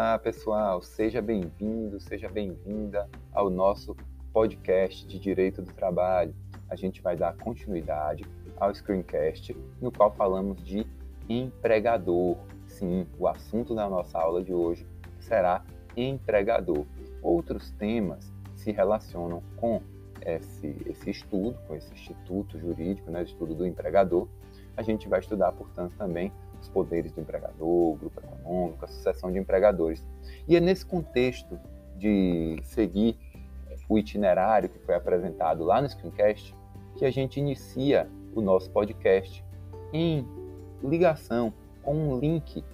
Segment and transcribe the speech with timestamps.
[0.00, 3.96] Olá, pessoal, seja bem-vindo, seja bem-vinda ao nosso
[4.32, 6.32] podcast de Direito do Trabalho.
[6.70, 8.24] A gente vai dar continuidade
[8.58, 10.86] ao screencast, no qual falamos de
[11.28, 12.36] empregador.
[12.68, 14.86] Sim, o assunto da nossa aula de hoje
[15.18, 15.64] será
[15.96, 16.86] empregador.
[17.20, 19.82] Outros temas se relacionam com
[20.24, 24.28] esse, esse estudo, com esse instituto jurídico, né, estudo do empregador.
[24.76, 29.32] A gente vai estudar, portanto, também os poderes do empregador, o grupo econômico, a sucessão
[29.32, 30.04] de empregadores.
[30.46, 31.58] E é nesse contexto
[31.96, 33.16] de seguir
[33.88, 36.54] o itinerário que foi apresentado lá no Screencast
[36.96, 39.44] que a gente inicia o nosso podcast
[39.92, 40.26] em
[40.82, 42.64] ligação com um link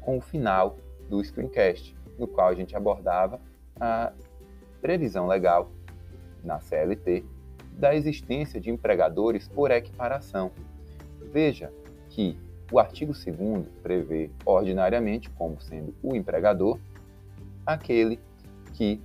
[0.00, 0.76] com o final
[1.08, 3.40] do Screencast, no qual a gente abordava
[3.80, 4.12] a
[4.80, 5.70] previsão legal
[6.42, 7.24] na CLT
[7.72, 10.50] da existência de empregadores por equiparação.
[11.32, 11.72] Veja
[12.10, 12.38] que
[12.70, 16.78] o artigo 2 prevê ordinariamente como sendo o empregador
[17.64, 18.18] aquele
[18.74, 19.00] que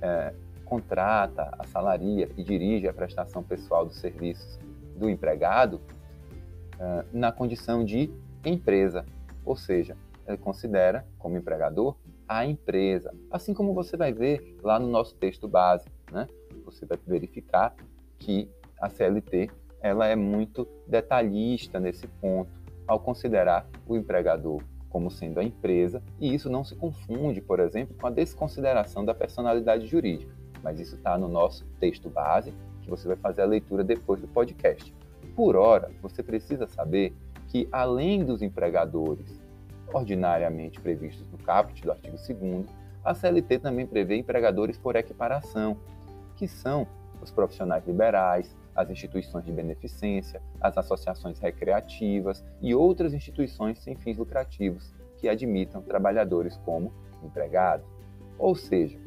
[0.00, 0.32] é,
[0.64, 4.58] contrata, assalaria e dirige a prestação pessoal dos serviços
[4.96, 5.80] do empregado
[6.78, 8.10] é, na condição de
[8.44, 9.04] empresa,
[9.44, 11.96] ou seja, ele considera como empregador
[12.28, 16.28] a empresa, assim como você vai ver lá no nosso texto base, né?
[16.64, 17.74] Você vai verificar
[18.18, 18.48] que
[18.80, 19.50] a CLT
[19.82, 22.59] ela é muito detalhista nesse ponto
[22.90, 27.94] ao considerar o empregador como sendo a empresa, e isso não se confunde, por exemplo,
[27.94, 30.34] com a desconsideração da personalidade jurídica.
[30.60, 32.52] Mas isso está no nosso texto base,
[32.82, 34.92] que você vai fazer a leitura depois do podcast.
[35.36, 37.14] Por hora, você precisa saber
[37.46, 39.40] que, além dos empregadores
[39.92, 42.66] ordinariamente previstos no caput do artigo 2,
[43.04, 45.76] a CLT também prevê empregadores por equiparação,
[46.34, 46.88] que são
[47.22, 54.16] os profissionais liberais, as instituições de beneficência, as associações recreativas e outras instituições sem fins
[54.16, 56.92] lucrativos que admitam trabalhadores como
[57.22, 57.86] empregados.
[58.38, 58.98] Ou seja,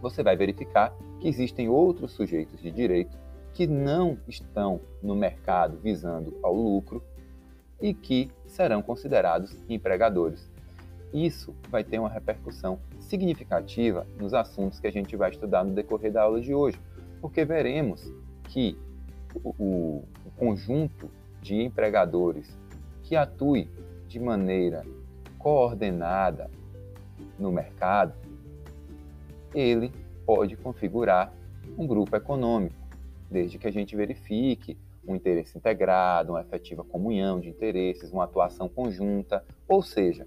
[0.00, 3.16] você vai verificar que existem outros sujeitos de direito
[3.52, 7.02] que não estão no mercado visando ao lucro
[7.80, 10.50] e que serão considerados empregadores.
[11.12, 16.10] Isso vai ter uma repercussão significativa nos assuntos que a gente vai estudar no decorrer
[16.10, 16.80] da aula de hoje,
[17.20, 18.12] porque veremos
[18.48, 18.76] que
[19.42, 22.58] o, o conjunto de empregadores
[23.02, 23.68] que atue
[24.08, 24.84] de maneira
[25.38, 26.50] coordenada
[27.38, 28.14] no mercado,
[29.54, 29.92] ele
[30.24, 31.32] pode configurar
[31.76, 32.76] um grupo econômico,
[33.30, 38.68] desde que a gente verifique um interesse integrado, uma efetiva comunhão de interesses, uma atuação
[38.68, 40.26] conjunta, ou seja,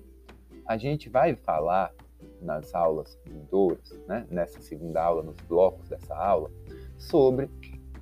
[0.65, 1.93] a gente vai falar
[2.41, 6.51] nas aulas vindouras, né, nessa segunda aula, nos blocos dessa aula,
[6.97, 7.49] sobre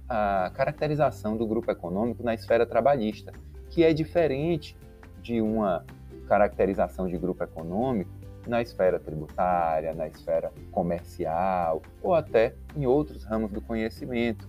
[0.07, 3.33] a caracterização do grupo econômico na esfera trabalhista,
[3.69, 4.77] que é diferente
[5.21, 5.85] de uma
[6.27, 8.11] caracterização de grupo econômico
[8.47, 14.47] na esfera tributária, na esfera comercial ou até em outros ramos do conhecimento,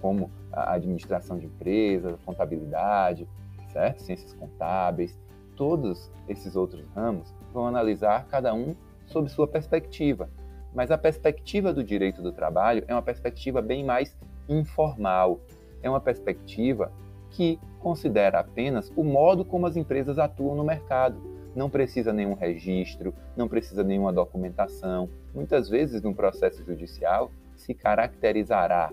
[0.00, 3.28] como a administração de empresas, a contabilidade,
[3.72, 4.02] certo?
[4.02, 5.18] ciências contábeis.
[5.56, 8.74] Todos esses outros ramos vão analisar cada um
[9.06, 10.28] sob sua perspectiva.
[10.74, 14.16] Mas a perspectiva do direito do trabalho é uma perspectiva bem mais
[14.48, 15.40] informal.
[15.82, 16.92] É uma perspectiva
[17.30, 21.20] que considera apenas o modo como as empresas atuam no mercado.
[21.54, 25.08] Não precisa nenhum registro, não precisa nenhuma documentação.
[25.34, 28.92] Muitas vezes, no processo judicial, se caracterizará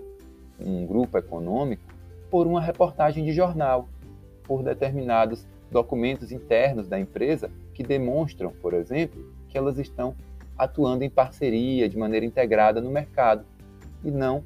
[0.60, 1.82] um grupo econômico
[2.30, 3.88] por uma reportagem de jornal,
[4.44, 10.14] por determinados documentos internos da empresa que demonstram, por exemplo, que elas estão
[10.56, 13.44] atuando em parceria, de maneira integrada no mercado,
[14.04, 14.42] e não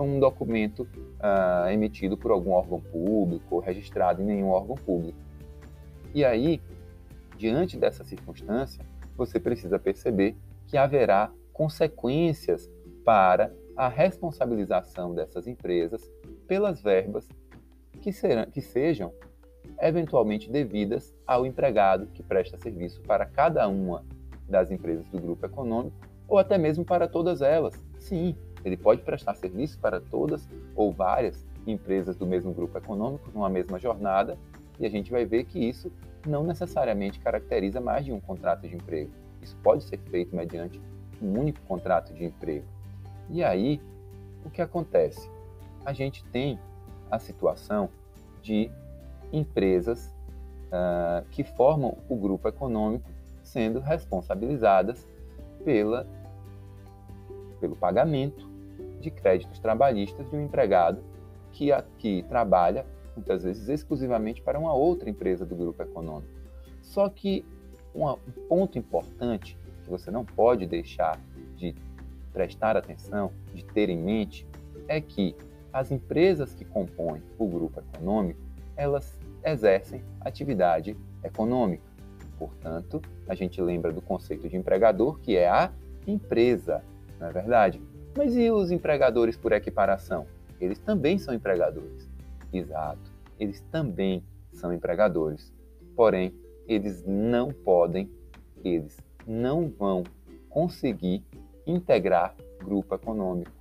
[0.00, 5.18] um documento uh, emitido por algum órgão público ou registrado em nenhum órgão público.
[6.14, 6.60] E aí,
[7.36, 8.84] diante dessa circunstância,
[9.16, 12.70] você precisa perceber que haverá consequências
[13.04, 16.10] para a responsabilização dessas empresas
[16.46, 17.28] pelas verbas
[18.00, 19.12] que, serão, que sejam
[19.80, 24.04] eventualmente devidas ao empregado que presta serviço para cada uma
[24.48, 25.96] das empresas do grupo econômico
[26.28, 27.74] ou até mesmo para todas elas.
[27.98, 33.48] Sim, ele pode prestar serviço para todas ou várias empresas do mesmo grupo econômico numa
[33.48, 34.36] mesma jornada,
[34.78, 35.90] e a gente vai ver que isso
[36.26, 39.10] não necessariamente caracteriza mais de um contrato de emprego.
[39.40, 40.80] Isso pode ser feito mediante
[41.22, 42.66] um único contrato de emprego.
[43.30, 43.80] E aí,
[44.44, 45.30] o que acontece?
[45.84, 46.58] A gente tem
[47.08, 47.88] a situação
[48.42, 48.70] de
[49.32, 50.12] empresas
[50.66, 53.08] uh, que formam o grupo econômico
[53.42, 55.06] sendo responsabilizadas
[55.64, 56.06] pela,
[57.60, 58.55] pelo pagamento
[59.00, 61.02] de créditos trabalhistas de um empregado
[61.52, 62.84] que, trabalha,
[63.14, 66.32] muitas vezes, exclusivamente para uma outra empresa do grupo econômico.
[66.82, 67.44] Só que
[67.94, 68.14] um
[68.48, 71.18] ponto importante que você não pode deixar
[71.56, 71.74] de
[72.32, 74.46] prestar atenção, de ter em mente,
[74.86, 75.34] é que
[75.72, 78.40] as empresas que compõem o grupo econômico,
[78.76, 81.84] elas exercem atividade econômica.
[82.38, 85.72] Portanto, a gente lembra do conceito de empregador, que é a
[86.06, 86.84] empresa,
[87.18, 87.80] não é verdade?
[88.16, 90.26] Mas e os empregadores por equiparação?
[90.58, 92.08] Eles também são empregadores.
[92.50, 95.52] Exato, eles também são empregadores.
[95.94, 96.34] Porém,
[96.66, 98.10] eles não podem,
[98.64, 100.02] eles não vão
[100.48, 101.22] conseguir
[101.66, 102.34] integrar
[102.64, 103.52] grupo econômico.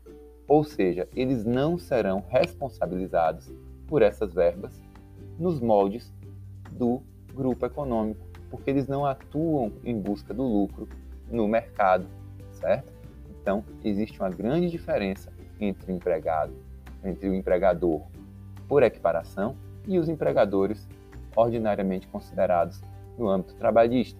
[0.47, 3.51] Ou seja, eles não serão responsabilizados
[3.87, 4.81] por essas verbas
[5.37, 6.13] nos moldes
[6.71, 7.01] do
[7.33, 10.87] grupo econômico, porque eles não atuam em busca do lucro
[11.29, 12.07] no mercado,
[12.51, 12.94] certo?
[13.45, 16.51] Então, existe uma grande diferença entre o empregado,
[17.03, 18.01] entre o empregador
[18.67, 19.55] por equiparação
[19.87, 20.87] e os empregadores
[21.35, 22.81] ordinariamente considerados
[23.15, 24.19] no âmbito trabalhista.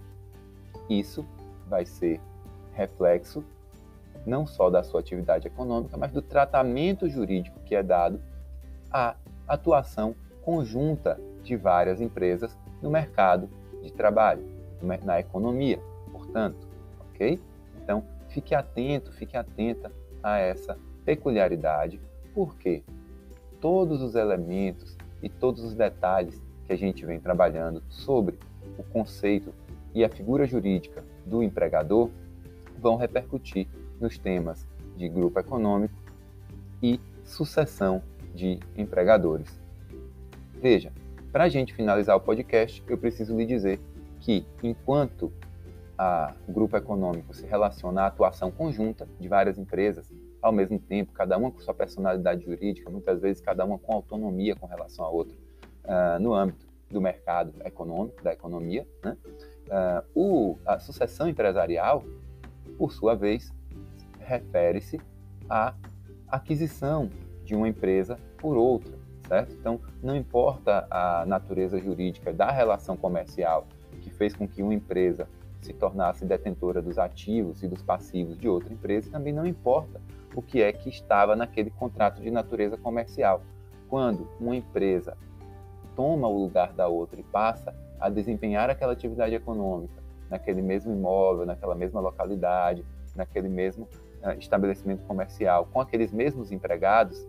[0.88, 1.26] Isso
[1.68, 2.22] vai ser
[2.74, 3.44] reflexo
[4.28, 8.22] não só da sua atividade econômica, mas do tratamento jurídico que é dado
[8.92, 9.16] à
[9.48, 13.50] atuação conjunta de várias empresas no mercado
[13.82, 14.46] de trabalho,
[15.04, 15.80] na economia,
[16.12, 16.68] portanto,
[17.10, 17.42] ok?
[17.82, 18.04] Então,
[18.36, 19.90] fique atento, fique atenta
[20.22, 22.02] a essa peculiaridade,
[22.34, 22.84] porque
[23.62, 28.38] todos os elementos e todos os detalhes que a gente vem trabalhando sobre
[28.78, 29.54] o conceito
[29.94, 32.10] e a figura jurídica do empregador
[32.78, 33.70] vão repercutir
[34.02, 34.68] nos temas
[34.98, 35.96] de grupo econômico
[36.84, 38.04] e sucessão
[38.34, 39.62] de empregadores.
[40.62, 40.92] Veja,
[41.32, 43.80] para a gente finalizar o podcast, eu preciso lhe dizer
[44.20, 45.32] que, enquanto
[45.98, 50.12] a, o grupo econômico se relaciona à atuação conjunta de várias empresas,
[50.42, 54.56] ao mesmo tempo, cada uma com sua personalidade jurídica, muitas vezes cada uma com autonomia
[54.56, 55.36] com relação à outra,
[55.86, 59.18] uh, no âmbito do mercado econômico, da economia, né?
[59.68, 62.04] uh, o, a sucessão empresarial,
[62.78, 63.52] por sua vez,
[64.20, 65.00] refere-se
[65.50, 65.74] à
[66.28, 67.10] aquisição
[67.44, 69.54] de uma empresa por outra, certo?
[69.54, 73.68] Então, não importa a natureza jurídica da relação comercial
[74.02, 75.28] que fez com que uma empresa
[75.66, 80.00] se tornasse detentora dos ativos e dos passivos de outra empresa, também não importa
[80.36, 83.42] o que é que estava naquele contrato de natureza comercial.
[83.90, 85.18] Quando uma empresa
[85.96, 91.46] toma o lugar da outra e passa a desempenhar aquela atividade econômica naquele mesmo imóvel,
[91.46, 92.86] naquela mesma localidade,
[93.16, 93.88] naquele mesmo
[94.24, 97.26] uh, estabelecimento comercial, com aqueles mesmos empregados,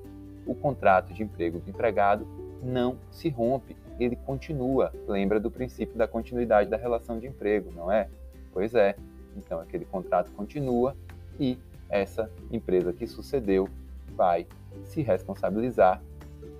[0.47, 2.27] o contrato de emprego do empregado
[2.62, 4.93] não se rompe, ele continua.
[5.06, 8.09] Lembra do princípio da continuidade da relação de emprego, não é?
[8.56, 8.97] Pois é.
[9.37, 10.97] Então, aquele contrato continua
[11.38, 11.58] e
[11.91, 13.69] essa empresa que sucedeu
[14.14, 14.47] vai
[14.82, 16.03] se responsabilizar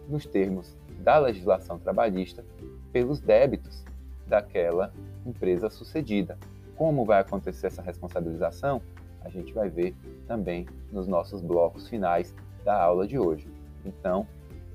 [0.07, 2.45] nos termos da legislação trabalhista
[2.93, 3.83] pelos débitos
[4.27, 4.93] daquela
[5.25, 6.39] empresa sucedida.
[6.77, 8.83] Como vai acontecer essa responsabilização?
[9.23, 9.97] A gente vai ver
[10.27, 13.49] também nos nossos blocos finais da aula de hoje.
[13.87, 14.27] Então,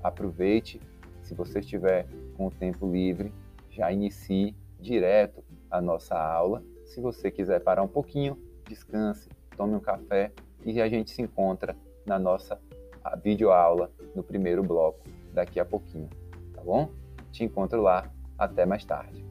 [0.01, 0.81] aproveite,
[1.21, 3.31] se você estiver com o tempo livre,
[3.69, 6.63] já inicie direto a nossa aula.
[6.91, 10.33] Se você quiser parar um pouquinho, descanse, tome um café
[10.65, 11.74] e a gente se encontra
[12.05, 12.60] na nossa
[13.24, 15.00] videoaula no primeiro bloco
[15.33, 16.10] daqui a pouquinho,
[16.53, 16.91] tá bom?
[17.31, 18.12] Te encontro lá.
[18.38, 19.30] Até mais tarde.